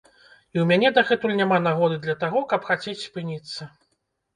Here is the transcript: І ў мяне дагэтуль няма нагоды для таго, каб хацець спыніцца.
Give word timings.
І 0.53 0.57
ў 0.59 0.63
мяне 0.71 0.87
дагэтуль 0.95 1.35
няма 1.43 1.61
нагоды 1.67 2.03
для 2.09 2.19
таго, 2.27 2.45
каб 2.55 2.61
хацець 2.71 2.99
спыніцца. 3.09 3.75